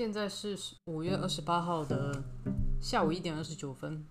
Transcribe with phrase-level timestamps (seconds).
[0.00, 0.56] 现在是
[0.86, 2.24] 五月二十八号的
[2.80, 4.02] 下午一点二十九分。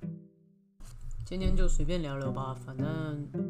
[1.25, 2.85] 今天就随便聊聊吧，反正，
[3.33, 3.49] 嗯、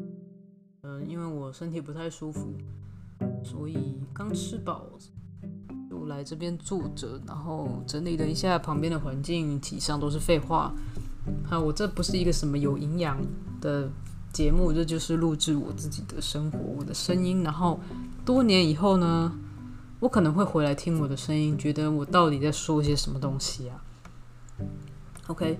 [0.80, 2.50] 呃，因为我身体不太舒服，
[3.44, 4.86] 所以刚吃饱
[5.90, 10.74] 就来这边坐着，然后整理了一下旁边的环境，体上都是废话。
[11.50, 13.20] 啊，我这不是一个什么有营养
[13.60, 13.86] 的
[14.32, 17.42] 节目，这就是录制我自己的生活，我的声音。
[17.42, 17.78] 然后
[18.24, 19.30] 多年以后呢，
[20.00, 23.84] 我可能会回来听我的声音，觉得我到底在说些什么东西啊
[25.26, 25.58] ？OK，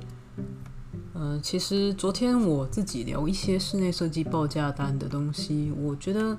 [1.12, 6.38] 嗯、呃，其实昨天我自己聊一些室内设计报价单的东西，我觉得，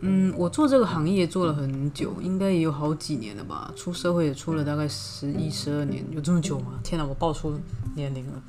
[0.00, 3.72] 嗯，我做这个行业做了很久，应该也有好几年了吧？
[3.76, 6.80] 出社会也出了大概十一、十二年，有这么久吗？
[6.82, 7.56] 天哪，我报出
[7.94, 8.42] 年龄了，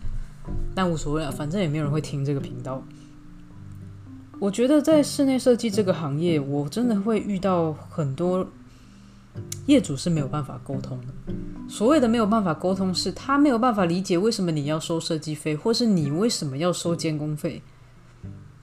[0.73, 2.83] 但无所谓啊，反正也没有人会听这个频道。
[4.39, 8.47] 我觉得在室内设计这个行业，我真的会遇到很多
[9.65, 11.07] 业主是没有办法沟通的。
[11.67, 17.61] 所谓的没有办法沟通，是他没有办法理解为什么你要收设计费，或是你为什么要收监工费。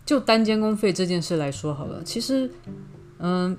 [0.06, 2.50] 就单监工费这件事来说好了，其实，
[3.18, 3.56] 嗯，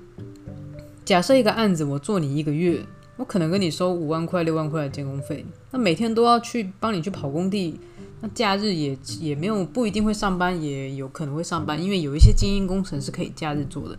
[1.04, 2.82] 假设一个案子我做你一个月，
[3.16, 7.78] 我可能跟你收五万块、六万块的监工费，那每天都要去帮你去跑工地。
[8.20, 13.96] 那假日也也没有不一定会上班，也有可能会上班，因为有一些精英工程是可以假日做的。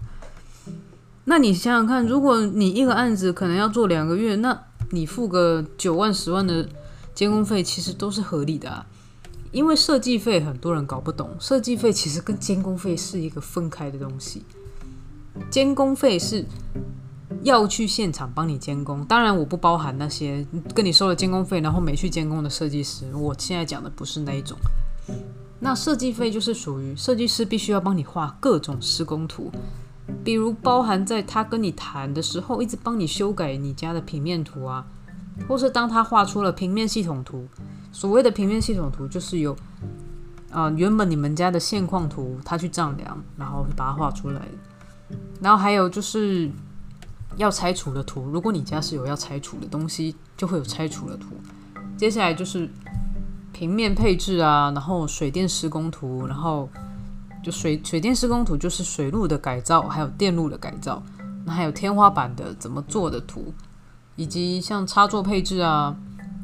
[1.25, 6.67] 那你想想看，如果你一个案子可能要做两个月，那你付个九万、十万的
[7.13, 8.85] 监工费，其实都是合理的啊。
[9.51, 14.43] 因为设计费很多人搞不懂，设计费其实跟监工费是一个分开的东西，
[15.49, 16.45] 监工费是。
[17.43, 20.45] 要去现场帮你监工，当然我不包含那些
[20.75, 23.13] 跟你收了监工费，然后没去监工的设计师。
[23.15, 24.57] 我现在讲的不是那一种。
[25.59, 29.51] 那设计费就是属于设计师必须要帮你画各种施工图，
[30.23, 34.85] 比如包含在他跟你谈的时候，一直帮你修改你家的平面图啊，
[35.47, 37.47] 或是当他画出了平面系统图。
[37.91, 39.53] 所谓的平面系统图就是有
[40.51, 44.41] 啊、呃，原本你们家的现况图，他去丈量，然后把它画出来。
[45.41, 46.51] 然后还有就是。
[47.39, 51.27] 要拆除的图，如果你家是有要拆除的东西，就会有拆除的图。
[51.97, 52.69] 接下来就是
[53.53, 56.69] 平面配置啊，然后水电施工图，然后
[57.41, 61.01] 就水水电施工图就是水路的改造，还有电路的改造，
[61.45, 63.53] 那还有天花板的怎么做的图，
[64.17, 65.95] 以及像插座配置啊，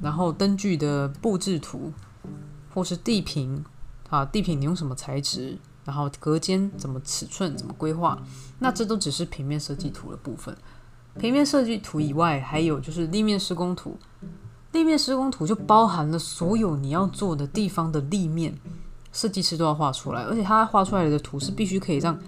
[0.01, 1.91] 然后灯具的布置图，
[2.73, 3.65] 或是地坪
[4.09, 8.17] 啊，地坪你用什么材质，然后隔间怎么尺寸怎么规划，
[8.59, 10.55] 那这都只是平面设计图的部分。
[11.17, 13.97] 平面设计图以外，还有就是立面施工图。
[14.73, 18.53] 立面施工图就包含了所有你要做的地方的立面，
[19.13, 22.19] 设计师都要画出来，而且他画出来的图是必须可以让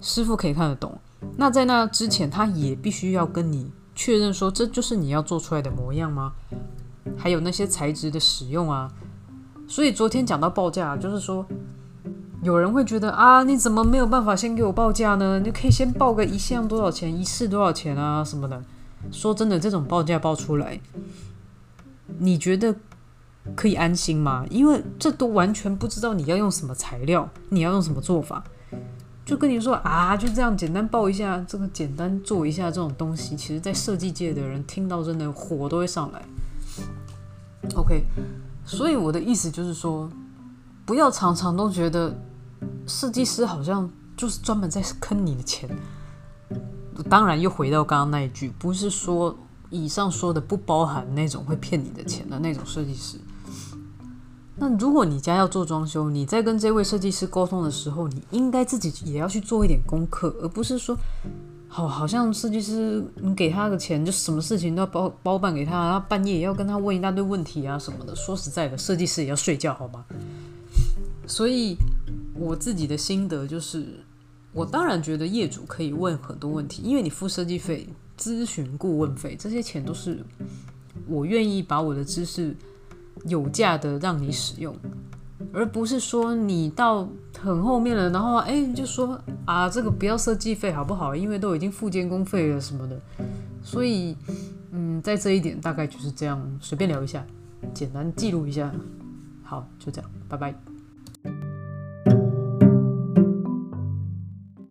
[0.00, 0.96] 师傅可以看得懂。
[1.36, 6.32] 那在那之前，他也必须要跟你确认说，这就是你要做出来的模样吗？
[7.16, 8.90] 还有那些材质的使用啊。
[9.66, 11.44] 所以昨天讲到报价，就是说。
[12.42, 15.38] 有人会觉得啊，你怎么没有办法先给我报价呢？
[15.40, 18.62] 你可以先报个一项多少钱，一次多少钱啊什么的。
[19.10, 20.80] 说真的，这种报价报出来，
[22.18, 22.74] 你觉得
[23.54, 24.46] 可以安心吗？
[24.48, 28.42] 因为这都完全不知道你要用什么材料，你要用什么做法，
[29.26, 36.22] 就跟你说啊，就这样简单报一下，这个简单做一下这种东西，其实在设计界的人听到真的火都会上来。
[37.74, 38.04] OK，
[38.64, 40.10] 所以我的意思就是说，
[40.86, 42.16] 不要常常都觉得。
[42.90, 45.70] 设计师好像就是专门在坑你的钱。
[47.08, 49.34] 当然，又回到刚刚那一句，不是说
[49.70, 53.16] 以上说的不包含那种会骗你的钱的那种设计师。
[54.56, 60.94] 那如果你家要做装修，你在跟这位设计师沟通的时候，你应该自己也要去做一点功课，而不是说，
[61.68, 68.14] 好，好像设计师你给他个钱，就什么事情都要包包办给他，然后半夜也要跟他问一大堆问题啊什么的。
[68.14, 70.04] 说实在的，设计师也要睡觉，好吗？
[71.26, 71.78] 所以。
[72.40, 73.86] 我自己的心得就是，
[74.54, 77.86] 我当然觉得业主可以问很多问题，因为你付设计费、
[78.18, 80.24] 咨询顾问费这些钱都是
[81.06, 82.56] 我愿意把我的知识
[83.26, 84.74] 有价的让你使用，
[85.52, 87.06] 而不是说你到
[87.38, 91.14] 很后面了，然后哎你就说啊这个不要设计费好不好？
[91.14, 92.98] 因为都已经付监工费了什么的，
[93.62, 94.16] 所以
[94.72, 97.22] 嗯，在这一点大概就是这样，随便聊一下，
[97.74, 98.72] 简单记录一下，
[99.42, 100.69] 好，就这样，拜拜。